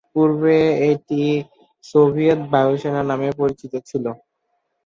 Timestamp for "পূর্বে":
0.13-0.57